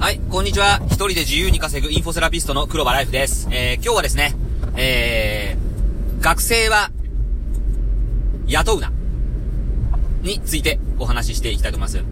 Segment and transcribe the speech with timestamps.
[0.00, 0.80] はい、こんにちは。
[0.86, 3.46] 一人で自由に稼ぐインフォセラピストの黒場ライフです。
[3.52, 4.34] えー、今日はですね、
[4.74, 6.90] えー、学生は、
[8.46, 8.90] 雇うな。
[10.22, 12.02] についてお話ししていきたいと思います。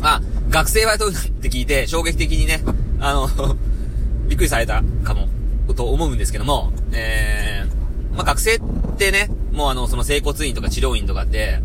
[0.00, 2.62] あ、学生は雇うなって聞いて、衝撃的にね、
[3.00, 3.28] あの
[4.28, 5.28] びっくりされたかも、
[5.74, 8.60] と思うんですけども、えー、まあ、学生っ
[8.96, 11.60] てね、もうあの、その整骨院とか治療院とかって、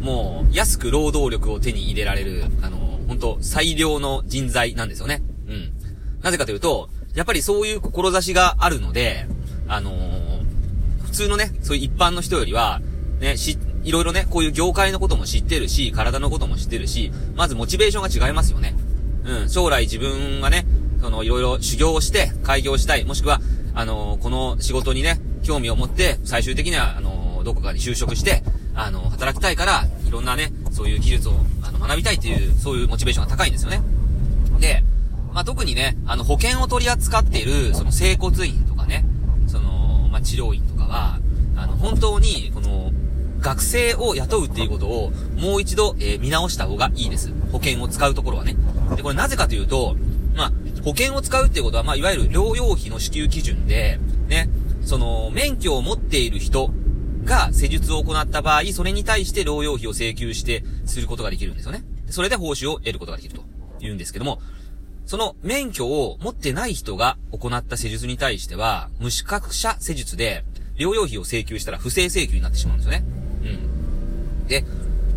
[0.00, 2.75] もう、安く労働力を手に入れられる、あの、
[3.06, 5.22] 本当最良の人材なんですよね。
[5.48, 5.72] うん。
[6.22, 9.26] なぜかというと、やっぱりそういう志があるので、
[9.68, 10.44] あのー、
[11.02, 12.80] 普通のね、そういう一般の人よりは、
[13.20, 18.74] ね、し、いろいろね、こういう業界のことも知ってるし、体のことも知ってるし、まずモチベーションが違いますよね。
[19.24, 20.66] うん、将来自分がね、
[21.00, 23.40] その、いろいろ修行をして、開業したい、もしくは、
[23.74, 28.42] あのー、この仕事にね、興味を持って、最終的には、あのー、どこかに就職して、
[28.74, 31.32] あの、働きたいから、いろんなね、そういう技術を、
[31.76, 33.82] の、学びたいっていう、そういうモチベーションが高いんですよね。
[34.60, 34.82] で、
[35.32, 39.04] まあ、特にね、あの、保険を取り扱っている、その、整骨院とかね、
[39.46, 41.20] その、まあ、治療院とかは、
[41.56, 42.92] あの、本当に、この、
[43.40, 47.32] 学生を雇うっていうことを、もう一度、えー、見直した方がいいです。
[47.52, 48.56] 保険を使うところはね。
[48.96, 49.96] で、これなぜかというと、
[50.34, 54.48] まあ、保険を使うっていうことは、まあ、いわゆる療養費の支給基準で、ね、
[54.84, 56.70] その、免許を持っている人
[57.26, 61.84] が施術を行った場合、それに対して療養費を請求して、することができるんですよね。
[62.08, 63.42] それで報酬を得ることができると
[63.80, 64.40] 言うんですけども、
[65.04, 70.44] その免許を持ってない人が行った施術に対しては、無資格者施術で、
[70.76, 73.04] 療養費を請求したら不正請求になってしまうんですよね。
[73.42, 74.46] うん。
[74.46, 74.64] で、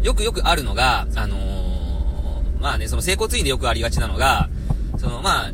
[0.03, 4.49] よくよくあるのが、あのー、まあね、その整骨院でよくありがちなのが、
[4.97, 5.51] そのまあ、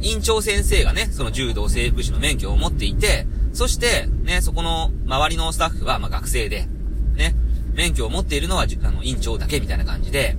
[0.00, 6.68] 院長先生がね、その柔道整復師の免許を持っていて、そして、ね、そこの周りのスタッフは、まあ、学生で、
[7.16, 7.34] ね、
[7.74, 10.36] 免許を持っているのは、あの、院長だけみたいな感じで、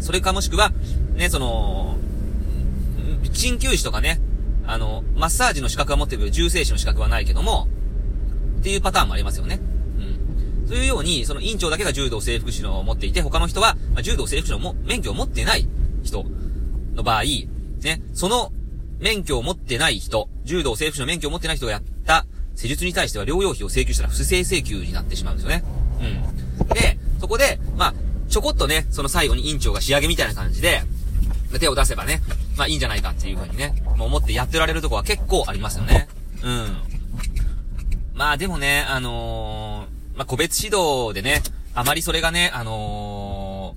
[0.00, 0.72] それかもしくは、
[1.14, 1.96] ね、その、
[3.32, 4.20] 鍼灸師とかね、
[4.66, 7.68] あの、マッサージの資格は持ってるけど、重生師の資格はないけども、
[8.60, 9.60] っていうパターンもありますよね。
[9.98, 10.68] うん。
[10.68, 15.68] そういうように、その院長だけが柔道整復師のを持っていて、他の人は、まあ、柔道整復師のも免許を持ってない
[16.02, 16.24] 人
[16.94, 18.52] の場合、ね、その
[18.98, 25.64] 免許を持ってない人、柔道整復師の免許を持ってない人がやった施術に対しては療養費を請求したら不正請求になってしまうんですよね。
[26.60, 26.68] うん。
[26.68, 27.94] で、そこで、まあ、
[28.28, 30.82] ちょこっとね、その最後に院長が仕上げみたいな感じで、
[31.58, 32.20] 手を出せばね、
[32.56, 36.08] まあいいんじゃないかっていう風にね、もう思ってやってられるとこは結構ありますよね。
[36.42, 36.76] うん。
[38.14, 41.42] まあでもね、あのー、まあ個別指導でね、
[41.74, 43.76] あまりそれがね、あの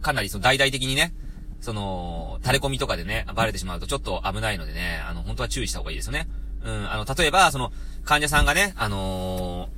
[0.00, 1.12] ー、かなりその大々的にね、
[1.60, 6.28] その、垂れ込みとかでね、バレてしまうとちょっと危ないのでね、あの、本当は注意した方がいいですよね。
[6.64, 7.72] うん、あの、例えば、その、
[8.04, 9.68] 患者さんがね、あの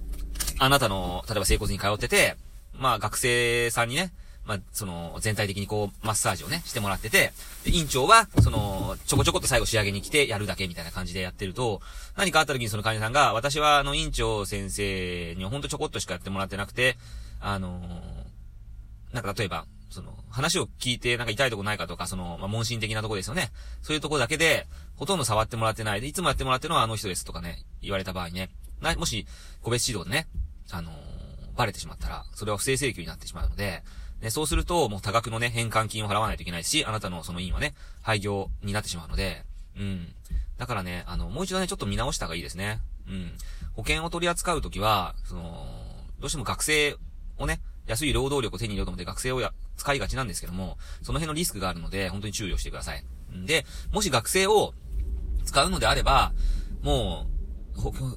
[0.59, 2.37] ー、あなたの、例えば整骨に通ってて、
[2.75, 4.13] まあ、学生さんにね、
[4.47, 7.33] まあ、その、全体的にこう、マッサージをね、してもらってて、
[7.65, 11.81] で、院長は、その、ちょこちょこっと最後仕上げに来てやるだけみたいな感じでやってると、
[12.17, 16.97] 何かあった時にその患者さんが、私はあの、院長先生にほんとちょこっとしかやってもらってなくて、
[17.41, 23.51] あのー、なんか例えば、その、話を聞いてなんか痛いとこないかとか、その、まあ、問診的なとこですよね。
[23.83, 28.51] そういうとこだけで、ほとんど触ってもらってないで、いつもやってもらってるのはあの人ですとかね、言われた場合ね、
[28.81, 29.27] な、もし、
[29.63, 30.29] 個別指導でね、
[30.71, 30.95] あのー、
[31.57, 33.83] バレてしまったら、それは不正請求になってしまうので、
[34.21, 39.45] ね、そうすると、もう多額のね、返還金を払わないといけないし、あなたのその院はね、廃業になってしまうので、
[39.77, 40.09] うん。
[40.59, 42.81] だからね、あの、もう一度ね、ちょっと見直した方がいいですね。
[43.09, 43.33] うん。
[43.73, 45.67] 保険を取り扱うときは、その、
[46.19, 46.97] どうしても学生
[47.39, 53.05] をね、安い労働力を手に入れようと思って学生をや、使いがちなんですけども、その辺のリスクがあるので、本当に注意をしてください。
[53.47, 54.75] で、もし学生を
[55.45, 56.33] 使うのであれば、
[56.83, 57.27] も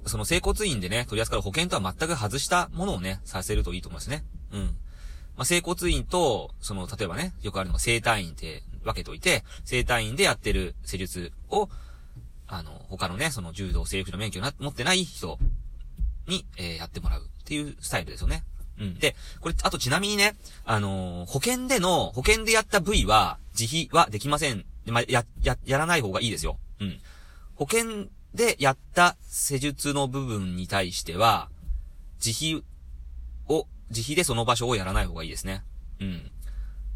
[0.05, 4.23] う、その整骨院でね、取り扱う保険とは全く外したものをね、させるといいと思いますね。
[4.51, 4.61] うん。
[5.35, 11.69] まあ、整骨院と、その、例えばね、よくあるのが整体院って分けといて、整体院でやってる施術を、
[12.47, 15.39] あの、他のね、その柔道整復の免許を持ってない人
[16.27, 18.43] に、えー、やってもらうっていうスタイルですよね。
[18.79, 18.99] うん。
[18.99, 20.35] で、これ、あとちなみにね、
[20.65, 24.65] あのー、保険での、保険でやった部位は、自費はできません。
[24.87, 26.57] まあ、や、や、やらない方がいいですよ。
[26.79, 26.99] うん。
[27.55, 31.49] 保険でやった施術の部分に対しては、
[32.23, 32.63] 自費
[33.47, 35.63] を、自費でその場所をやらない方がいいですね。
[35.99, 36.31] うん。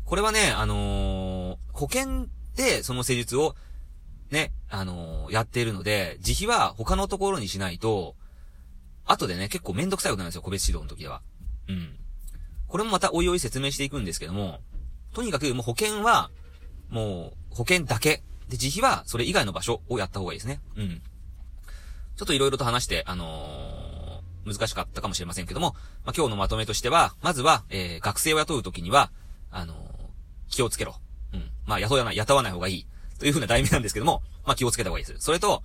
[0.06, 3.56] これはね、あのー、保険でその施術を、
[4.32, 8.16] ね、あのー、やっているので、自費は他のところにしないと、
[9.06, 11.22] 後でね、結構めんどくさいことなんですよ、個別指導の時では。
[11.70, 11.98] うん。
[12.68, 14.60] これもまたおいおい説明していくんですけども、
[15.14, 16.30] とにかくもう保険は、
[16.90, 18.24] もう保険だけ。
[18.50, 20.62] で、自費はそれ以外の場所をやった方がいいですね。
[20.76, 21.02] うん。
[22.16, 25.76] ちょっといろいろと話して、あのー、難しかったかもしれませんけども、
[26.06, 29.12] まあ、今日のまとめとしては、まずは、えー、学生を雇うときには、
[29.52, 29.78] あのー、
[30.50, 30.96] 気をつけろ。
[31.34, 31.50] うん。
[31.66, 32.88] まあ、雇わない、雇わない方がいい。
[33.20, 35.20] というふうな題名なんですけども、まあ、気をつけた方がいいです。
[35.20, 35.64] それと、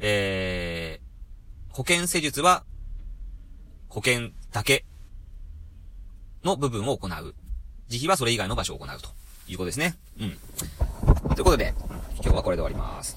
[0.00, 2.64] えー、保険施術は、
[3.88, 4.84] 保険だけ
[6.48, 7.34] の部分を行う。
[7.88, 9.08] 慈悲はそれ以外の場所を行うと
[9.48, 9.96] いうことですね。
[10.20, 10.38] うん。
[11.34, 11.74] ということで、
[12.14, 13.16] 今日はこれで終わります。